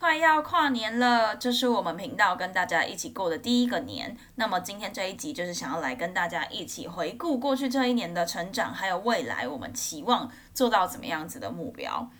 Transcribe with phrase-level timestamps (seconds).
[0.00, 4.16] 快要跨年了，这是我们频道跟大家一起过的第一个年。
[4.36, 12.10] 那么今天这一集就是想要来跟大家一起回顾过去这一年的成长，还有未来我们期望做到怎么样子的目标。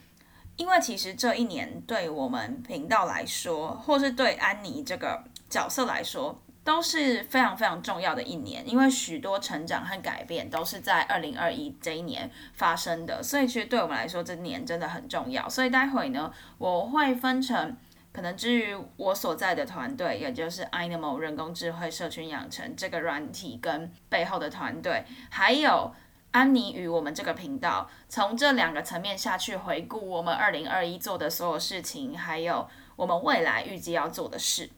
[0.57, 6.39] 因为其实这一年对我们频道来说，或是对安妮这个角色来说，
[6.71, 8.63] 都是非常非常重要的一年。
[8.65, 15.49] 因为许多成长和改变都是在二零二一这一年发生的，所以其实对我们来说，这年真的很重要。
[15.49, 17.77] 所以待会呢，我会分成
[18.13, 25.93] 可能至于我所在的团队，也就是 Animal 人工智慧社群养成这个软体跟背后的团队，还有。
[26.33, 34.71] 安妮与我们这个频道，从这两个层面下去回顾我们二零二一做的所有事情，还有我们未来预计要做的事。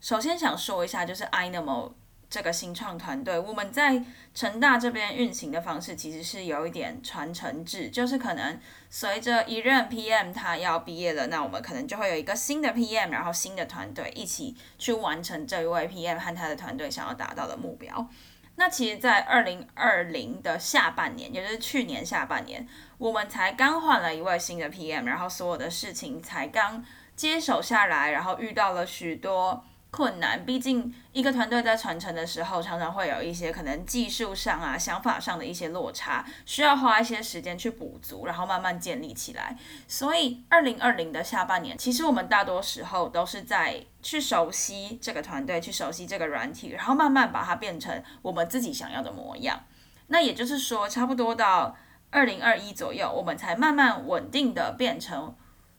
[0.00, 1.92] 首先想说一下，就是 Animal
[2.30, 18.08] 这个新创团队，我们在成大这边运行的方式其实是有一点传承制，就是可能随着一任 PM 他要毕业了，那我们可能就会有一个新的 PM，然后新的团队一起去完成这一位 PM 和他的团队想要达到的目标。
[18.56, 22.68] 那其实，在二零二零的下半年，也就是去年下半年，
[22.98, 26.84] 我们才刚换了一位新的 PM，然后所有的事情才刚
[27.16, 29.64] 接手下来，然后遇到了许多。
[29.90, 39.56] 困难，毕竟一个团队在传承的时候，常常会有一些可能技术上啊、想法上的一些落差，需要花一些时间去补足，然后慢慢建立起来。
[39.86, 49.64] 所以，二零二零的下半年，其实我们大多时候都是在去熟悉这个团队，去熟悉这个软体，然后慢慢把它变成我们自己想要的模样。
[50.08, 51.74] 那也就是说，差不多到
[52.10, 55.34] 二零二一左右，我们才慢慢稳定的变成。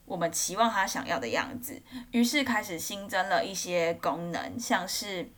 [0.09, 5.29] 我们期望他想要的样子，于是开始新增了一些功能，像是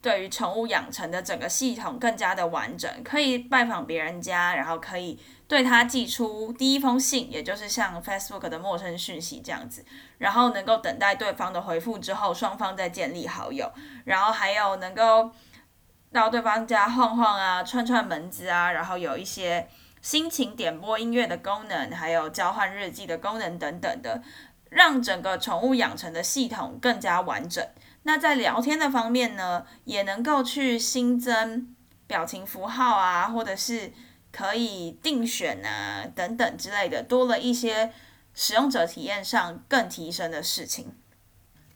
[0.00, 5.18] 对于宠物养成的整个系统更加的完整，可以拜访别人家，然后可以
[5.48, 9.84] 对他寄出第一封信，也就是像 Facebook 的陌生讯息这样子，
[10.18, 13.68] 然后能够等待对方的回复之后，双方再建立好友，
[14.04, 15.32] 然后还有能够
[16.12, 19.68] 到对方家晃晃啊，串串门子啊，然后有一些。
[20.00, 24.22] 心情点播音乐的功能，还有交换日记的功能等等的，
[24.70, 27.66] 让整个宠物养成的系统更加完整。
[28.04, 31.74] 那在聊天的方面呢，也能够去新增
[32.06, 33.92] 表情符号啊，或者是
[34.30, 37.92] 可以定选啊等等之类的，多了一些
[38.32, 40.94] 使用者体验上更提升的事情。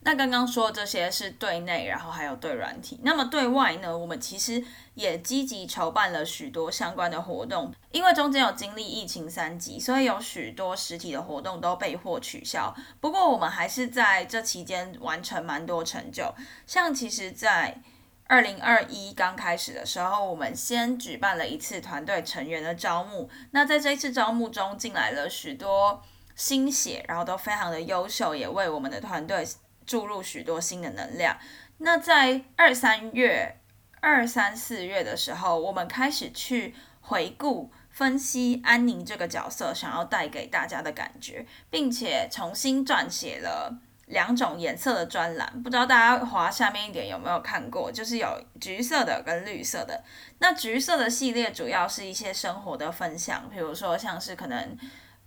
[0.03, 2.99] 那刚刚说这些是对内，然后还有对软体。
[3.03, 3.97] 那么对外呢？
[3.97, 7.71] 我们其实也积极筹办了许多相关的活动。
[7.91, 12.75] 因为中间有经历疫情三级，所以有许多实体的活动都被迫取消。
[12.99, 16.35] 不过我们还是在这期间完成蛮多成就。
[16.67, 17.83] 像其实，在
[18.27, 23.29] 二零二一刚开始的时候，我们先举办了一次团队成员的招募。
[23.51, 26.03] 那在这一次招募中，进来了许多
[26.35, 29.47] 新血，然后都非常的优秀，也为我们的团队。
[29.91, 31.37] 注入许多新的能量。
[31.79, 33.59] 那在二三月、
[34.01, 45.61] 二三四月的时候，我们开始去回顾、分析安宁这个角色想要带给大家的感觉，并且重新撰写了两种颜色的专栏。
[45.65, 47.91] 不知道大家滑下面一点有没有看过？
[47.91, 48.29] 就是有
[48.61, 50.05] 橘色的跟绿色的。
[50.39, 54.79] 那橘色的系列主要是一些生活的分享，比如说像是可能，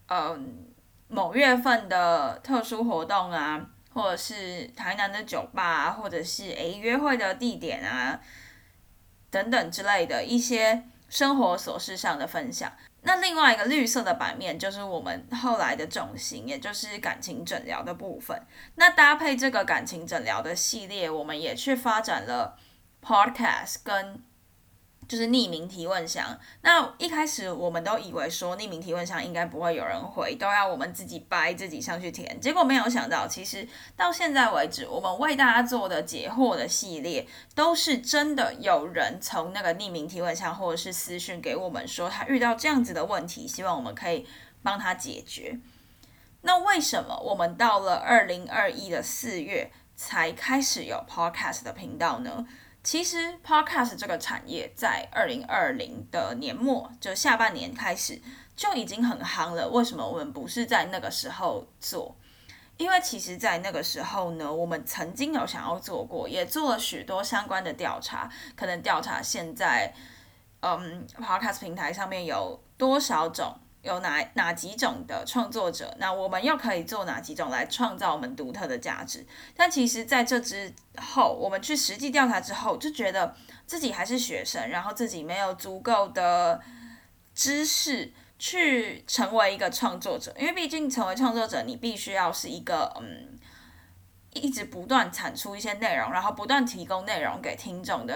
[0.07, 0.67] 嗯，
[1.09, 3.71] 某月份的特殊活动啊。
[3.93, 8.19] 或者是台南的酒吧，或者是诶约会的地点啊，
[9.29, 12.71] 等等之类的一些生活琐事上的分享。
[13.03, 18.41] 那另外一个绿色的版面就是我们后来的重心，也就是感情诊疗的部分。
[18.75, 22.57] 那搭配这个感情诊疗的系列，我们也去发展了
[23.01, 24.23] podcast 跟。
[25.13, 26.35] 就是匿名提问箱。
[26.61, 32.41] 那一开始我们都以为说匿名提问箱应该不会有人回，都要我们自己掰自己上去填。
[32.41, 44.25] 结果没有想到，其实到现在为止，我们为大家做的解惑的系列，都是真的有人从那个匿名提问箱或者是私讯给我们说他遇到这样子的问题，希望我们可以
[44.63, 45.59] 帮他解决。
[46.41, 52.47] 那为什么我们到了二零二一的四月才开始有 podcast 的频道呢？
[52.83, 58.21] 其实，podcast 这个产业在二零二零的年末，就下半年开始
[58.57, 59.69] 就已经很夯了。
[59.69, 62.13] 为什么我们不是在那个时候做？
[62.75, 69.93] 因为其实，在那个时候呢，我们曾经有想要做过，也做了许多相关的调查，可能调查现在
[70.59, 79.25] 嗯，podcast 平台上面有多少种，有哪哪几种的创作者，那我们又可以做哪几种来创造我们独特的价值？
[79.55, 83.35] 但其实在这之后，我们去实际调查之后，就觉得
[83.67, 86.59] 自己还是学生，然后自己没有足够的
[87.35, 93.37] 知识去成为一个创作者，因为毕竟成为创作者，你必须要是一个嗯，
[94.31, 98.15] 一直不断产出一些内容，然后不断提供内容给听众的。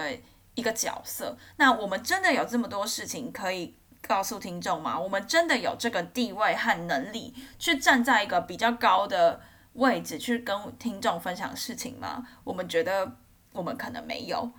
[0.54, 3.76] 一个角色，那我们真的有这么多事情可以
[4.06, 4.98] 告诉听众吗？
[4.98, 9.40] 我们真的有这个地位和能力去站在一个比较高的
[9.74, 12.26] 位置去跟听众分享事情吗？
[12.44, 13.16] 我们觉得
[13.52, 14.50] 我们可能没有。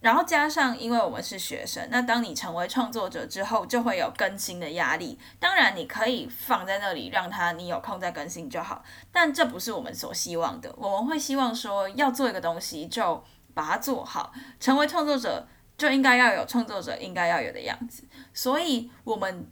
[0.00, 5.18] 然后加上，因为我们是学生，那当你成为创作者之后，就会有更新的压力。
[5.38, 8.82] 当然，你可以放在那里，让他你有空再更新就好。
[9.12, 10.74] 但这不是我们所希望的。
[10.78, 13.22] 我们会希望说，要做一个东西就。
[13.52, 15.46] 把它做好，成为创作者
[15.80, 18.04] 就应该要有创作者应该要有的样子。
[18.34, 19.50] 所以，我们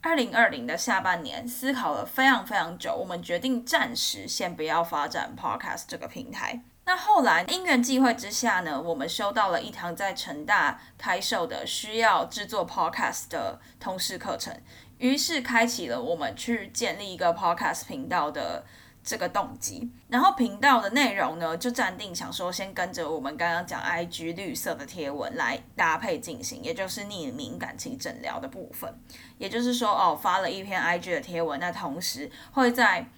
[0.00, 6.62] 二零二零的下半年思考了非常非常久，我们决定暂时先不要发展 Podcast 这个平台。
[6.84, 14.56] 那后来因缘际会之下呢，我们收到了一堂在成大开售的需要制作 Podcast 的通识课程，
[14.98, 18.64] 于是开启了我们去建立一个 Podcast 频道的。
[19.06, 28.92] 这个动机，然后频道的内容呢，就暂定想说先跟着我们刚刚讲 IG 绿色的贴文来搭配进行，也就是匿名感情诊疗的部分。
[29.38, 33.08] 也就是说，哦，发了一篇 IG 的贴文，那同时会在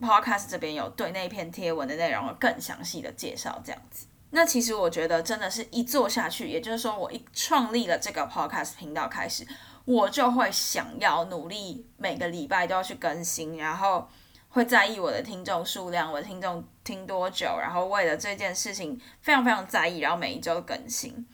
[0.00, 4.06] Podcast 这边有对那篇贴文的内容更详细的介绍，这样子。
[4.30, 9.44] 那其实我觉得真的是一做下去，也就是说我一创立了这个 Podcast 频道开始，
[9.86, 14.08] 我就会想要努力每个礼拜都要去更新，然后。
[14.56, 21.26] 会在意我的听众数量，我的听众听多久，然后为了这件事情非常非常在意，然后每一周更新，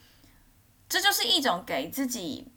[0.89, 2.49] 这就是一种给自己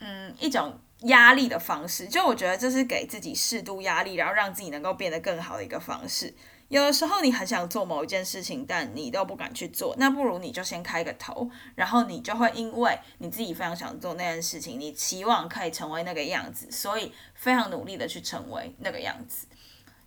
[0.00, 2.06] 嗯一种压力的方式。
[2.06, 6.34] 就我觉得这是给自己适度压力，然后让自己能够变得更好的一个方式。
[6.68, 19.46] 有的时候你很想做某一件事情，但你都不敢去做，那不如你就先开个头，然后你就会因为你自己非常想做那件事情，你期望可以成为那个样子，所以非常努力的去成为那个样子。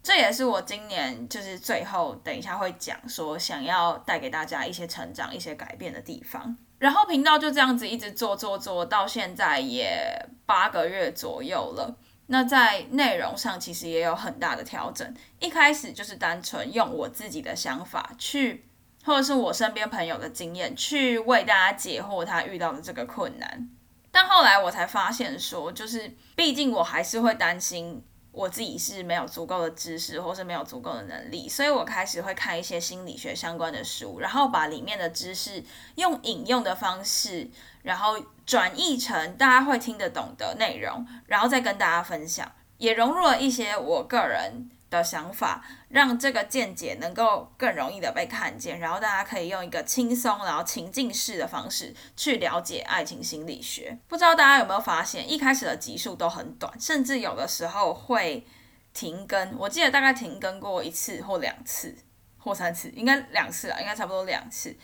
[0.05, 6.55] 这也是我今年就是最后等一下会讲说想要带给大家一些成长、一些改变的地方。
[6.77, 11.97] 然后频道就这样子一直做做做到现在也八个月左右了。
[12.27, 15.11] 那在内容上其实也有很大的调整。
[15.39, 18.63] 一开始就是单纯用我自己的想法去，
[19.03, 23.67] 或者是我身边朋友的经验去为大家解惑他遇到的这个困难。
[24.11, 28.05] 但后来我才发现说，就是毕竟我还是会担心。
[28.35, 35.63] 我自己是没有足够的知识，或是没有足够的能力，所以我开始会看一些心理学相关的书，然后把里面的知识
[35.95, 37.49] 用引用的方式，
[37.83, 44.69] 然后转译成大家会听得懂的内容，然后再跟大家分享，也融入了一些我个人。
[44.89, 53.97] 的想法，让这个见解能够更容易的被看见，然后大家可以用一个轻松然后情境式的方式去了解爱情心理学。
[54.07, 58.45] 不知道大家有没有发现，一开始的集数都很短，甚至有的时候会
[58.93, 59.57] 停更。
[59.57, 61.95] 我记得大概停更过一次或两次
[62.37, 64.75] 或三次，应该两次啊，应该差不多两次。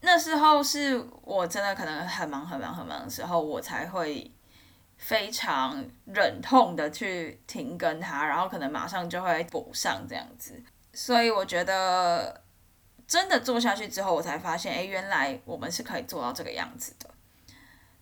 [0.00, 4.30] 那时候是我真的可能很忙很忙很忙的时候，我才会。
[4.98, 10.62] 非常忍痛的去停更它，然后可能马上就会补上这样子，
[10.92, 12.42] 所以我觉得
[13.06, 17.08] 真的做下去之后，我才发现，哎，原来我们是可以做到这个样子的。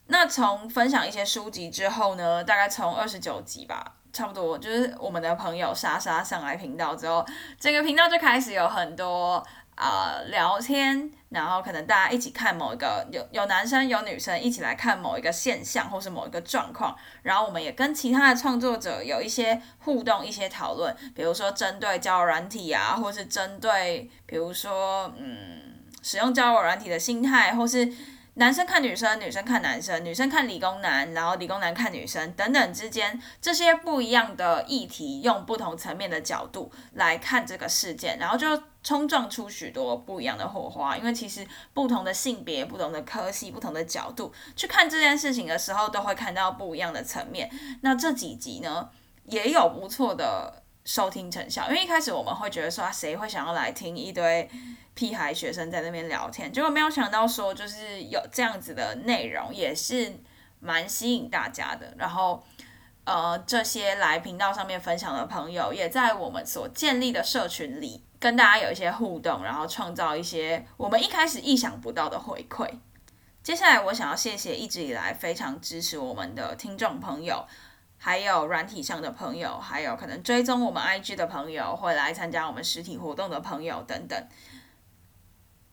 [0.06, 7.24] 那从分享一些书籍之后呢，大概从二十九集吧，差不多就是我们的朋友莎莎上来频道之后，
[7.60, 9.46] 整个频道就开始有很多。
[9.76, 27.92] 啊，聊天，然后可能大家一起看某一个有有男生有女生一起来看某一个现象或是某一个状况，然后我们也跟其他的创作者有一些互动、一些讨论，比如说针对交友软体啊，或是针对比如说嗯使用交友软体的心态，或是。
[28.38, 40.98] 男生看女生，女生看男生，女生看理工男，然后理工男看女生，等等之间这些不一样的议题，用不同层面的角度来看这个事件，然后就冲撞出许多不一样的火花。
[40.98, 47.50] 因为其实不同的性别、不同的科系、不同的角度去看这件事情的时候，都会看到不一样的层面。
[47.80, 48.90] 那这几集呢，
[49.24, 51.68] 也有不错的收听成效。
[51.68, 54.48] 因为一开始我们会觉得说，谁会想要来听一堆？
[54.94, 60.10] 屁孩学生在那边聊天，结果没有想到说，就是有这样子的内容，也是
[60.58, 61.92] 蛮吸引大家的。
[61.98, 62.42] 然后，
[63.04, 72.66] 呃，这些来频道上面分享的朋友，也在我们所建立的社群里跟大家有一些互动，然后创造一些我们一开始意想不到的回馈。
[73.42, 77.46] 接下来，我想要谢谢一直以来非常支持我们的听众朋友，
[77.98, 84.28] 还有软体上的朋友，还有可能追踪我们 IG 的朋友，会来参加我们实体活动的朋友等等。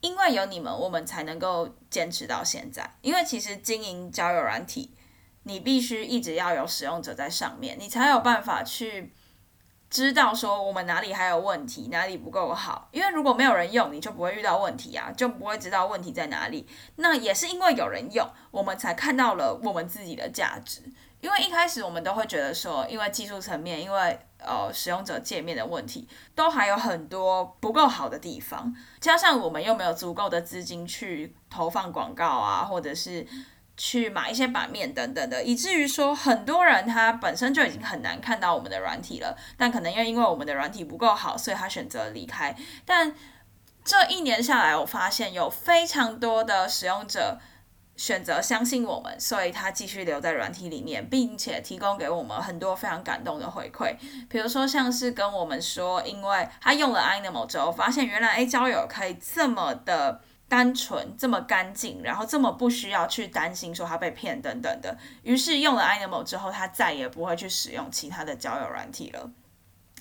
[0.02, 2.96] 因为有你们，我们才能够坚持到现在。
[3.02, 4.94] 因为其实经营交友软体，
[5.44, 9.14] 你必须一直要有使用者在上面，你才有办法去
[9.90, 12.90] 知道说我们哪里还有问题，哪里不够好。
[12.92, 16.68] 因为如果没有人用，你就不会遇到问题啊，就不会知道问题在哪里。
[16.98, 20.82] 那也是因为有人用，我们才看到了我们自己的价值。
[21.24, 33.26] 因为一开始我们都会觉得说，因为技术层面，因为呃使用者界面的问题，都还有很多不够好的地方，加上我们又没有足够的资金去投放广告啊，或者是
[33.78, 42.54] 去买一些版面等等的，以至于说很多人他本身就已经很难看到我们的软体了，但可能又因为我们的软体不够好，所以他选择离开。
[42.84, 43.16] 但
[43.86, 47.40] 这一年下来，我发现有非常多的使用者。
[48.04, 53.96] 选择相信我们，所以他继续留在软体里面，并且提供给我们很多非常感动的回馈。
[54.28, 60.20] 比如说，像是跟我们说，因为他用了 Animal 之后，发现原来哎交友可以这么的
[60.50, 64.98] 单纯，这么干净，然后这么不需要去担心说他被骗等等的。
[65.22, 69.32] 于是用了 Animal 之后，他再也不会去使用其他的交友软体了，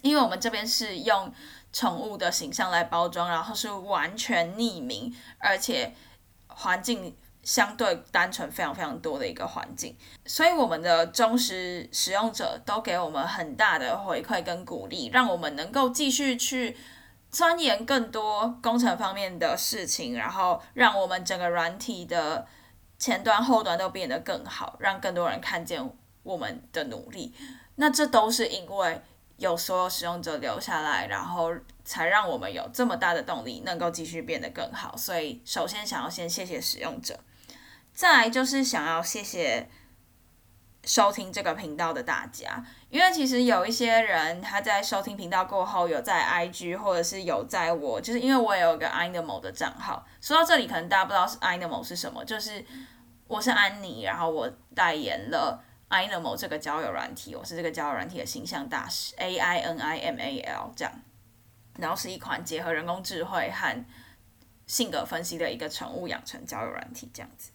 [0.00, 1.32] 因为我们这边是用
[1.72, 5.94] 宠物的形象来包装，然后是完全匿名，而且
[6.48, 7.16] 环境。
[7.42, 16.76] 相对单纯非常非常多的一个环境，所以我们的忠实使用者都给我们很大的回馈跟鼓励，让我们能够继续去
[17.30, 22.46] 钻研更多工程方面的事情，然后让我们整个软体的
[22.96, 27.34] 前端后端都变得更好，让更多人看见我们的努力。
[27.74, 29.02] 那这都是因为
[29.38, 31.52] 有所有使用者留下来，然后
[31.84, 34.96] 才让我们有这么大的动力，能够继续变得更好。
[34.96, 37.18] 所以首先想要先谢谢使用者。
[38.02, 39.70] 再来就是想要谢谢
[40.82, 50.04] 收听这个频道的大家，因为其实有一些人他在收听频道过后，有在 IG 或者是有在我，就是因为我也有一个 Animal 的账号。
[50.20, 52.66] 说到这里，可能大家不知道是 Animal 是什么，就是
[53.28, 60.92] 我是安妮，然后我代言了 Animal 这个交友软体，我是这个交友软体的形象大使，A I N I M A L 这样，
[61.78, 63.84] 然后是一款结合人工智慧和
[64.66, 67.51] 性格分析的一个宠物养成交友软体，这样子。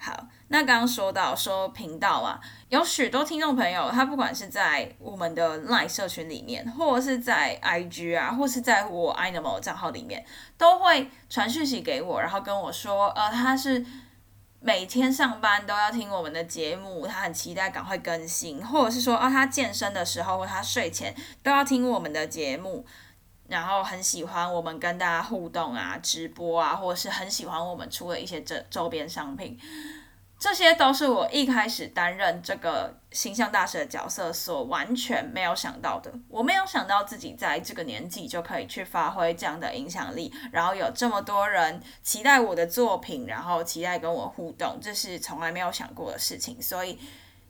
[0.00, 10.24] 好，那刚刚说到说频道啊，有许多听众朋友，他不管是在我们的 LINE 社群里面，或者是在 IG 啊，或是在我 Animal 账号里面，
[10.56, 13.84] 都会传讯息给我，然后跟我说，呃，他是
[14.60, 21.12] 每天上班都要听我们的节目，他很期待赶快更新，或者是说，啊，他健身的时候或他睡前
[21.42, 22.86] 都要听我们的节目。
[23.48, 29.58] 然后很喜欢我们跟大家互动啊，直播啊，或者是很喜欢我们出的一些周周边商品，
[30.38, 36.12] 这些都是我一开始担任这个形象大使的角色所完全没有想到的。
[36.28, 46.60] 我没有想到自己在这个年纪就可以去发挥这样的影响力，然后有这么多人期待我的作品，然后期待跟我互动，这是从来没有想过的事情。
[46.60, 46.98] 所以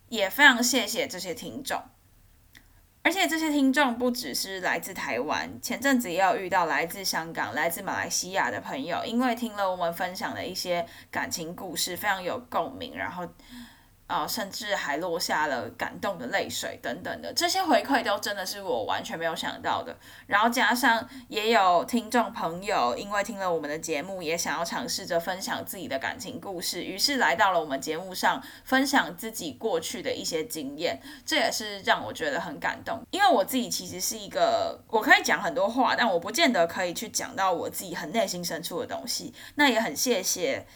[0.08, 1.82] 也非常谢谢这些听众。
[3.02, 13.26] 而且这些听众不只是来自台湾，前阵子也有遇到来自香港、来自马来西亚的朋友，因为听了我们分享的一些感情故事，非常有共鸣，然后。
[14.08, 19.94] 啊，甚至还落下了感动的泪水等等的，这些回馈都真的是我完全没有想到的。
[20.26, 33.00] 然后加上也有听众朋友，因为听了我们的节目，也想要尝试着分享自己的感情故事，于是来到了我们节目上分享自己过去的一些经验，这也是让我觉得很感动。
[33.10, 39.34] 因为我自己其实是一个，我可以讲很多话，但我不见得可以去讲到我自己很内心深处的东西。
[39.56, 40.66] 那也很谢谢。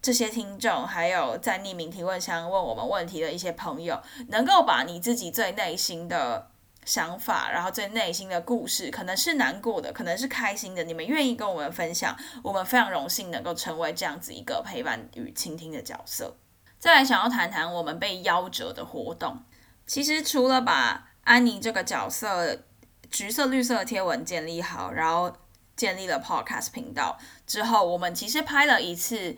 [0.00, 6.50] 这些听众，还有在匿名提问箱问我们问题的一些朋友，能够把你自己最内心的
[6.84, 16.36] 想法，然后最内心的故事，可能是难过的，可能是开心的，你们愿意跟我们分享，我们非常荣幸能够成为这样子一个陪伴与倾听的角色。
[16.78, 19.42] 再来想要谈谈我们被夭折的活动，
[19.84, 22.62] 其实除了把安妮这个角色
[23.10, 25.36] 橘色绿色的贴文建立好，然后
[25.74, 29.36] 建立了 Podcast 频道之后，我们其实拍了一次。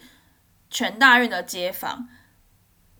[0.70, 2.08] 全大运的街访，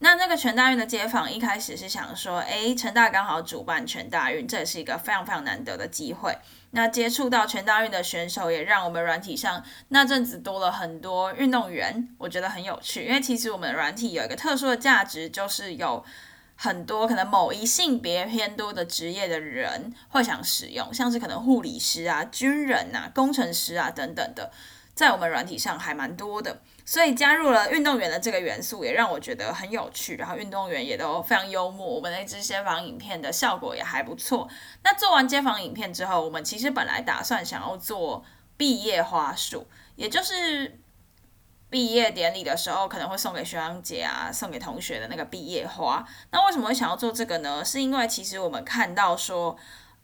[0.00, 6.36] 那那个全大运的街访一开始是想说，诶，陈大刚好主办全大运，这也是一个非常非常难得的机会。
[6.72, 13.04] 那接触到全大运的选手，也让我们软体上那阵子多了很多运动员，我觉得很有趣。
[13.04, 16.04] 因为其实我们软体有一个特殊的价值，就是有
[16.56, 24.50] 很多可能某一性别偏多的职业的人会想使用，像是可能护理师啊、军人啊、工程师啊等等的。
[24.94, 26.60] 在我们软体上还蛮多的，
[26.90, 30.16] 所以加入了运动员的这个元素，也让我觉得很有趣。
[30.16, 34.49] 然后运动员也都非常幽默，我们那支街访影片的效果也还不错。
[34.82, 38.25] 那做完街访影片之后，我们其实本来打算想要做
[38.56, 40.80] 毕业花束，也就是
[41.68, 46.04] 毕业典礼的时候可能会送给学长姐啊，送给同学的那个毕业花。
[46.32, 47.64] 那为什么会想要做这个呢？
[47.64, 49.56] 是因为其实我们看到说。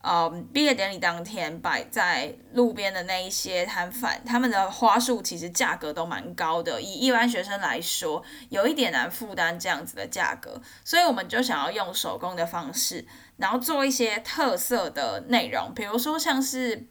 [0.06, 13.04] 呃，毕业典礼当天摆在路边的那一些摊贩，他们的花束其实价格都蛮高的，以一般学生来说，有一点难负担这样子的价格，所以我们就想要用手工的方式，
[13.36, 16.86] 然后做一些特色的内容，比如说像是。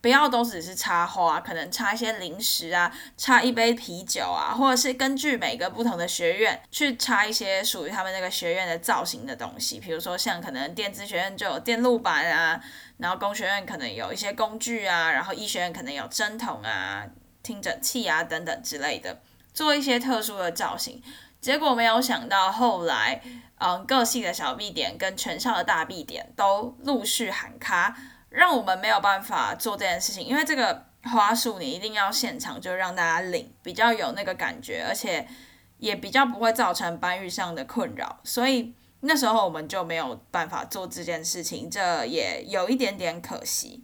[0.00, 9.78] 不要都只是插花，可能插一些零食啊，插一杯啤酒啊，或者是根据每个不同的学院去插一些属于他们那个学院的造型的东西。
[9.78, 12.58] 比如说像可能电子学院就有电路板啊，
[12.96, 17.04] 然后工学院可能有一些工具啊，然后医学院可能有针筒啊、
[17.42, 19.20] 听诊器啊等等之类的，
[19.52, 21.02] 做一些特殊的造型。
[21.42, 23.20] 结果没有想到后来，
[23.58, 27.96] 嗯，各系的小 B 点跟全校的大 B 点都陆续喊卡。
[28.30, 35.26] 让我们没有办法做这件事情，因为这个花束你一定要现场就让大家领，比较有那个感觉，而且
[35.78, 43.82] 也比较不会造成搬运上的困扰，所以那时候我们就没有办法做这件事情，这也有一点点可惜。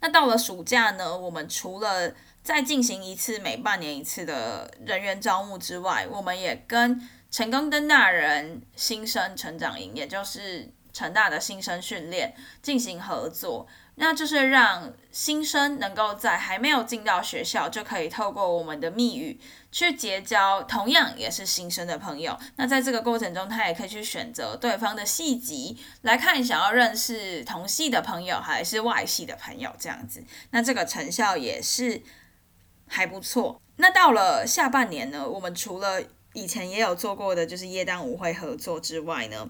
[0.00, 2.12] 那到了暑假呢，我们除了
[2.42, 10.72] 再进行一次每半年一次的人员招募之外，我们也跟成功登大人新生成长营，也就是。
[10.98, 19.38] 成大的新生训练进行合作，那就是让新生能够在还没有进到学校，就可以透过我们的密语
[19.70, 22.36] 去结交同样也是新生的朋友。
[22.56, 30.24] 那在这个过程中，他也可以去选择对方的系级来看，想要认识同系的朋友还是外系的朋友这样子。
[30.50, 32.02] 那这个成效也是
[32.88, 33.60] 还不错。
[33.76, 36.02] 那到了下半年呢，我们除了
[36.32, 39.48] 以前也有做过的就是夜当舞会合作之外呢。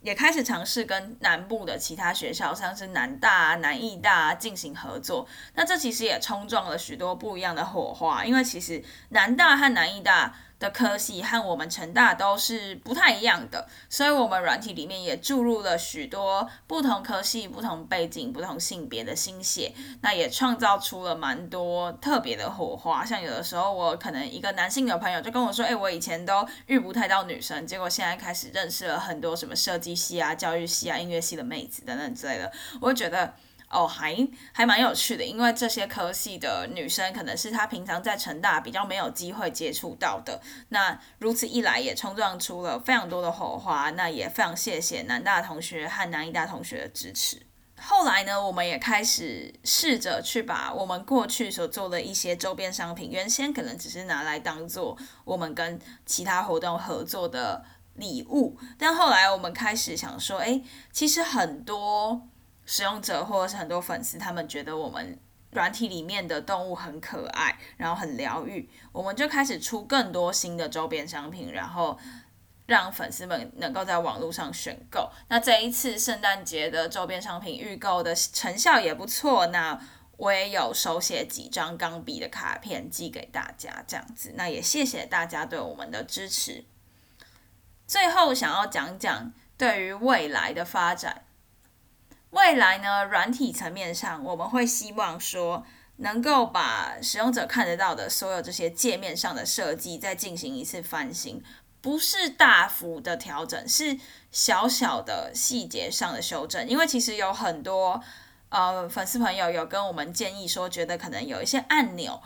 [0.00, 5.26] 也开始尝试跟南部的其他学校，像是南大、南艺大进行合作。
[5.54, 10.34] 那这其实也冲撞了许多不一样的火花，因为其实南大和南艺大。
[10.58, 23.04] 的科系和我们成大都是不太一样的，所以我们软体里面也注入了许多不同科系、不同背景、不同性别的心血，那也创造出了蛮多特别的火花。
[23.04, 33.34] 像有的时候我可能一个男性的朋友就跟我说：“哎，我以前都遇不太到女生，结果现在开始认识了很多什么设计系啊、教育系啊、音乐系的妹子等等之类的。”我就觉得。
[33.68, 34.16] 哦，还
[34.52, 40.40] 还蛮有趣的，因为这些科系的女生可能是她平常在成大比较没有机会接触到的。
[40.68, 43.90] 那如此一来，也冲撞出了非常多的火花。
[43.90, 47.42] 那也非常谢谢南大同学和南医大同学的支持。
[47.78, 62.28] 后来呢，我们也开始试着去把我们过去所做的一些周边商品，原先可能只是拿来当做我们跟其他活动合作的礼物，但后来我们开始想说，哎，其实很多。
[62.66, 65.18] 使用者或者是很多粉丝，他们觉得我们
[65.52, 71.96] 软体里面的动物很可爱，然后很疗愈，我们就开始出更多新的周边商品，然后
[72.66, 75.08] 让粉丝们能够在网络上选购。
[75.28, 79.80] 那这一次圣诞节的周边商品预购的成效也不错，那
[80.16, 86.64] 我也有手写几张钢笔的卡片寄给大家，这样子，那也谢谢大家对我们的支持。
[87.86, 91.22] 最后想要讲讲对于未来的发展。
[92.36, 95.64] 未来呢，软体层面上，我们会希望说，
[95.96, 101.42] 能够把使用者看得到的所有这些界面上的设计再进行一次翻新，
[101.80, 103.98] 不是大幅的调整，是
[104.30, 106.68] 小小的细节上的修正。
[106.68, 108.02] 因为其实有很多
[108.50, 112.22] 呃粉丝朋友有跟我们建议说，觉得可能有一些按钮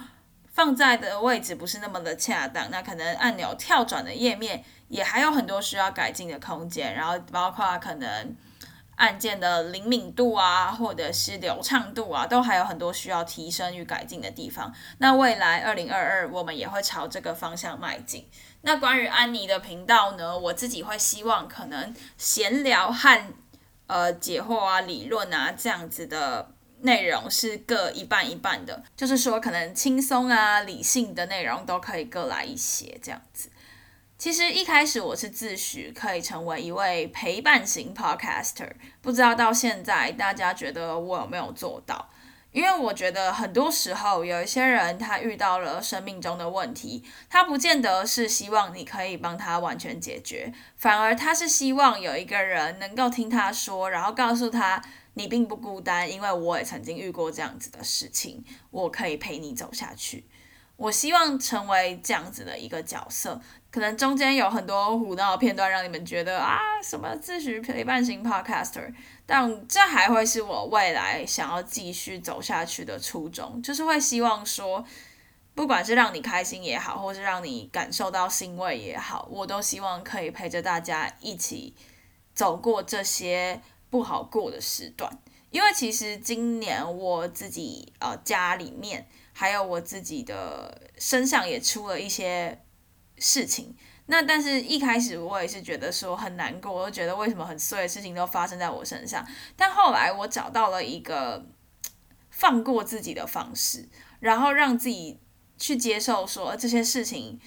[0.53, 8.37] 放在的位置不是那么的恰当，那可能按钮跳转的页面也还有很多需要改进的空间，然后包括可能。
[9.01, 14.71] 按键的灵敏度啊，或者是流畅度啊，都还有很多需要提升与改进的地方。
[14.99, 18.29] 那未来二零二二，我们也会朝这个方向迈进。
[18.61, 23.35] 那关于安妮的频道呢，我自己会希望可能闲聊和
[23.87, 33.49] 呃解惑啊、理论啊这样子的内容是各一半一半的，就是说可能轻松啊、理性的内容都可以各来一些这样子。
[34.21, 42.11] 其实一开始我是自诩可以成为一位陪伴型 podcaster，不知道到现在大家觉得我有没有做到？
[42.53, 54.83] 因为我觉得很多时候有一些人他遇到了生命中的问题，他不见得是希望你可以帮他完全解决，反而他是希望有一个人能够听他说，然后告诉他
[55.15, 60.27] 你并不孤单，因为我也曾经遇过这样子的事情，我可以陪你走下去。
[60.81, 63.39] 我希望成为这样子的一个角色，
[63.71, 68.91] 可能中间有很多胡闹片段，让你们觉得啊，什么自诩陪伴型 podcaster，
[69.27, 74.83] 但这还会是我未来想要继续走下去的初衷，就是会希望说，
[75.55, 81.75] 不管是让你开心也好，或是让你感受到欣慰也好，我都希望可以陪着大家一起
[82.33, 85.13] 走过这些不好过的时段，
[85.51, 89.07] 因为其实今年我自己呃家里面。
[89.41, 92.63] 还有我自己的身上也出了一些
[93.17, 93.75] 事情，
[94.05, 99.27] 那但是一开始我也是觉得说很难过，我就觉得为什么很碎的事情都发生在我身上，
[99.57, 101.47] 但后来我找到了一个
[102.29, 105.19] 放过自己的方式，然后让自己
[105.57, 107.41] 去接受说这些事情。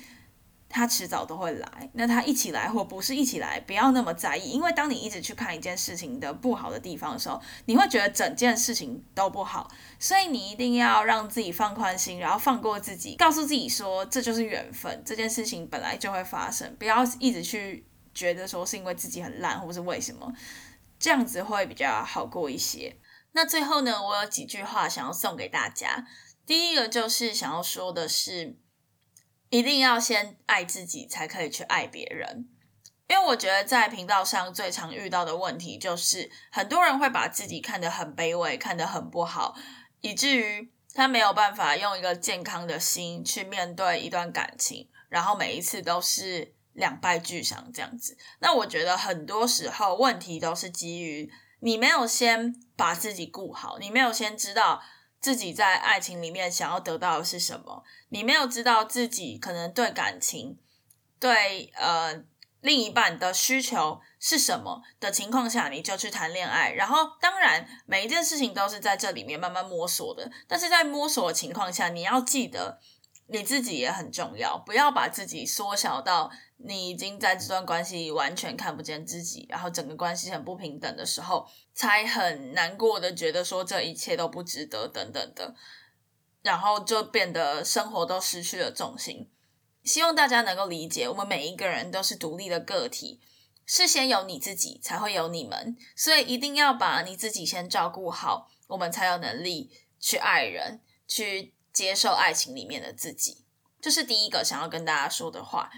[0.75, 20.33] 他迟早都会来，那他一起来或不是一起来，不要那么在意，因为当你一直去看一件事情的不好的地方的时候，你会觉得整件事情都不好，所以你一定要让自己放宽心，然后放过自己，告诉自己说这就是缘分，这件事情本来就会发生，不要一直去觉得说是因为自己很烂或是为什么，
[20.97, 22.97] 这样子会比较好过一些。
[23.33, 26.07] 那最后呢，我有几句话想要送给大家，
[26.47, 28.57] 第一个就是想要说的是。
[29.53, 32.49] 一定要先爱自己，才可以去爱别人。
[33.07, 39.53] 因为我觉得在频道上最常遇到的问题，就是很多人会把自己看得很卑微，看得很不好，
[40.01, 48.17] 以至于他没有办法用一个健康的心去面对一段感情，然后每一次都是两败俱伤这样子。
[48.39, 54.81] 那我觉得很多时候问题都是基于你没有先把自己顾好，你没有先知道。
[55.23, 57.81] 自己在爱情里面想要得到的是什么？
[58.09, 60.59] 你没有知道自己可能对感情、
[61.17, 62.25] 对呃
[62.59, 66.73] 另一半的需求是什么的情况下，你就去谈恋爱。
[66.73, 70.29] 然后，当然每一件事情都是在这里面慢慢摸索的。
[70.45, 72.81] 但是在摸索的情况下，你要记得
[73.27, 76.29] 你自己也很重要，不要把自己缩小到。
[76.65, 85.55] 你已经在这段关系完全看不见自己，然后整个关系很不平等的时候，才很难过的觉得说这一切都不值得等等的，
[86.41, 89.29] 然后就变得生活都失去了重心。
[89.83, 93.19] 希望大家能够理解，我们每一个人都是独立的个体，
[93.65, 103.43] 是先有你自己，才会有你们，所以一定要把你自己先照顾好，我们才有能力去爱人，去接受爱情里面的自己。
[103.81, 105.69] 这是第一个想要跟大家说的话。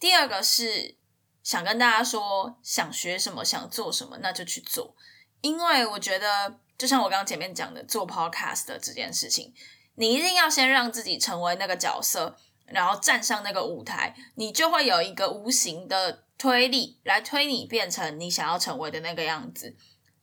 [0.00, 0.96] 第二个是
[1.42, 4.94] 想跟大家说，想学什么，想做什么，那就去做。
[5.40, 9.52] 因为我觉得，就像我刚刚前面讲的，做 podcast 的这件事情，
[9.96, 19.76] 你一定要先让自己成为那个角色，然后站上那个舞台，你就会有一个无形的推力来推你变成你想要成为的那个样子。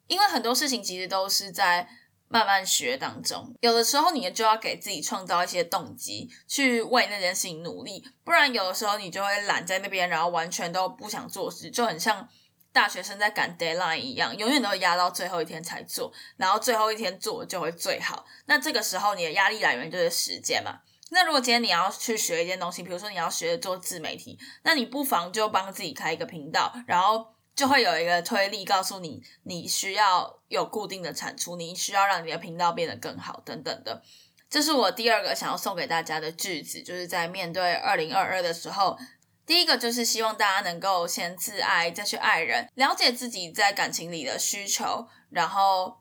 [0.08, 1.88] 因为很多事情其实都是在。
[2.32, 12.30] 慢慢学当中，有的时候你就要给自己创造一些动机，去为那件事情努力，不然有的时候你就会懒在那边，然后完全都不想做事，就很像
[12.72, 18.24] 大学生在赶 deadline 一样，永远都压到最后一天才做，然后最后一天做就会最好。
[18.46, 20.80] 那这个时候你的压力来源就是时间嘛。
[21.10, 27.26] 那如果今天你要去学一件东西，比如说你要学做自媒体，那你不妨就帮自己开一个频道，然后。
[27.60, 34.02] 就会有一个推力告诉你，你需要有固定的产出，你需要让你的频道变得更好，等等的。
[34.50, 38.98] 这是我第二个想要送给大家的句子，就是在面对二零二二的时候，
[39.46, 45.98] 第一个就是希望大家能够先自爱，再去爱人，了解自己在感情里的需求，然后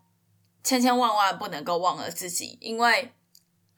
[0.62, 3.12] 千千万万不能够忘了自己，因为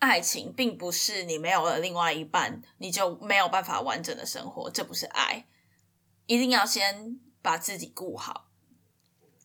[0.01, 5.47] 爱情并不是你没有了另外一半，你就没有办法完整的生活，这不是爱，
[6.27, 7.19] 一定要先。
[7.43, 8.47] 把自己顾好，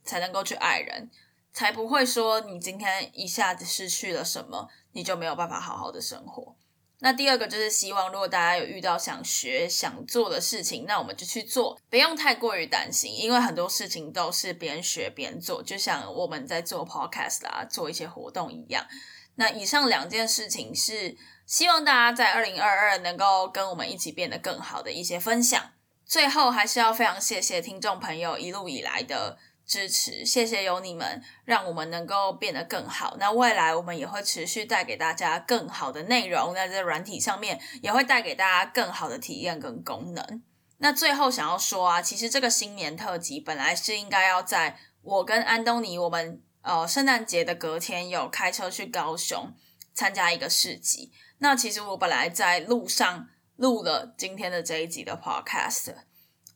[0.04, 1.10] 才能够去爱人，
[1.54, 6.56] 才不会说你今天一下子失去了什么，你就没有办法好好的生活。
[7.00, 18.88] 那第二个就是希望，如果大家有遇到想学、想做的事情，那我们就去做，不用太过于担心，因为很多事情都是边学边做，就像我们在做 podcast 啦，做一些活动一样。
[19.36, 25.72] 那以上两件事情是希望大家在二零二二能够跟我们一起变得更好的一些分享。
[26.06, 33.18] 最后还是要非常谢谢听众朋友一路以来的支持，谢谢有你们，让我们能够变得更好。
[33.20, 40.44] 那未来我们也会持续带给大家更好的内容，在这软体上面也会带给大家更好的体验跟功能。
[40.78, 49.52] 那最后想要说啊，其实这个新年特辑本来是应该要在我跟安东尼我们呃圣诞节的隔天有开车去高雄
[49.96, 51.12] 参加一个市集。
[51.40, 53.30] 那其实我本来在路上。
[53.58, 55.96] 录了今天的这一集的 podcast，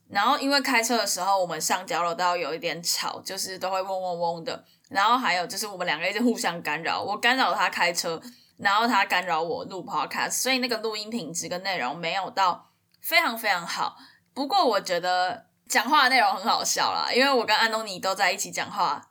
[0.08, 4.64] 然后因为开车的时候，我们上交流道有一点吵，就是都会嗡嗡嗡的。
[4.88, 8.20] 然后还有就是我们两个一直互相干扰，我干扰他开车，
[8.56, 13.96] 然后他干扰我录 podcast，所以那个录音品质跟内容没有到非常非常好。
[14.34, 19.09] 不过我觉得讲话的内容很好笑啦，因为我跟安东尼都在一起讲话，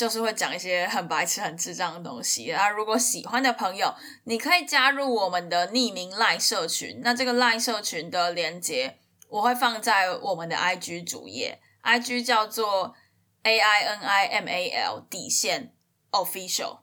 [0.00, 2.50] 就是会讲一些很白痴、很智障的东西。
[2.50, 7.00] 啊，如果喜欢的朋友，你可以加入我们的匿名赖社群。
[7.04, 8.96] 那这个赖社群的连接
[9.28, 12.94] 我会放在我们的 IG 主页，IG 叫做。
[13.42, 15.72] A I N I M A L 底线
[16.10, 16.80] official，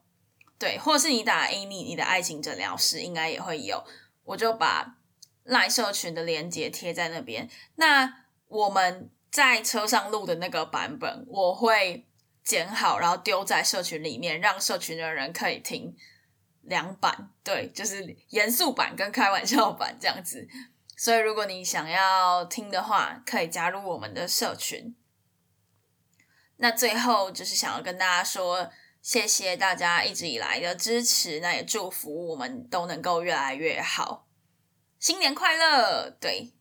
[0.57, 3.83] 对，或是你打 Amy 你的爱情诊疗师应该也会有，
[4.23, 4.95] 我就把
[5.43, 7.47] 赖社群的链接贴在那边。
[7.75, 8.11] 那
[8.47, 12.07] 我们在车上录的那个版本，我会
[12.47, 15.93] 剪好，然后丢在社群里面，让社群的人可以听
[16.61, 20.47] 两版，对，就是严肃版跟开玩笑版这样子。
[20.95, 24.95] 所以如果你想要听的话，可以加入我们的社群。
[26.55, 34.25] 那最后就是想要跟大家说，谢谢大家一直以来的支持，那也祝福我们都能够越来越好，
[34.97, 36.09] 新年快乐！
[36.09, 36.53] 对，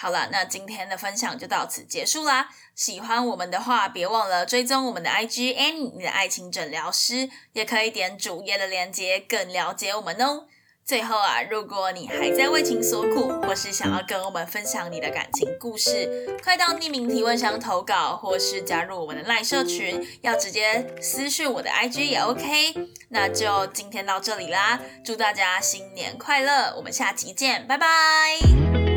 [0.00, 2.48] 好了，那今天的分享就到此结束啦。
[2.76, 10.44] 喜欢我们的话，别忘了追踪我们的 IG Annie，你的爱情诊疗师，也可以点主页的链接，更了解我们哦。
[10.84, 22.72] 最后啊，如果你还在为情所苦，或是想要跟我们分享你的感情故事，快到匿名提问箱投稿，或是加入我们的赖社群，要直接私讯我的 IG 也 OK。
[23.08, 28.87] 那就今天到这里啦，祝大家新年快乐，我们下期见，拜拜。